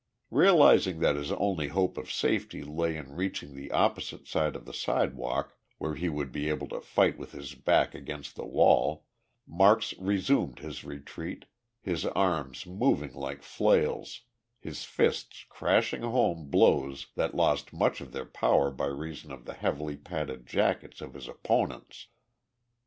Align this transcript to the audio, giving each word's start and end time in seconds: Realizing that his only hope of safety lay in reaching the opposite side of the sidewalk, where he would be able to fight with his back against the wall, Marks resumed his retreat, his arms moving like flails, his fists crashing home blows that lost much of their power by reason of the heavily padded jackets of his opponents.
Realizing 0.31 0.97
that 1.01 1.15
his 1.15 1.31
only 1.33 1.67
hope 1.67 1.95
of 1.95 2.11
safety 2.11 2.63
lay 2.63 2.97
in 2.97 3.15
reaching 3.15 3.53
the 3.53 3.69
opposite 3.71 4.25
side 4.25 4.55
of 4.55 4.65
the 4.65 4.73
sidewalk, 4.73 5.55
where 5.77 5.93
he 5.93 6.09
would 6.09 6.31
be 6.31 6.49
able 6.49 6.67
to 6.69 6.81
fight 6.81 7.19
with 7.19 7.33
his 7.33 7.53
back 7.53 7.93
against 7.93 8.35
the 8.35 8.43
wall, 8.47 9.05
Marks 9.45 9.93
resumed 9.99 10.57
his 10.57 10.83
retreat, 10.83 11.45
his 11.81 12.03
arms 12.03 12.65
moving 12.65 13.13
like 13.13 13.43
flails, 13.43 14.21
his 14.59 14.85
fists 14.85 15.45
crashing 15.49 16.01
home 16.01 16.49
blows 16.49 17.05
that 17.13 17.35
lost 17.35 17.71
much 17.71 18.01
of 18.01 18.11
their 18.11 18.25
power 18.25 18.71
by 18.71 18.87
reason 18.87 19.31
of 19.31 19.45
the 19.45 19.53
heavily 19.53 19.97
padded 19.97 20.47
jackets 20.47 20.99
of 21.01 21.13
his 21.13 21.27
opponents. 21.27 22.07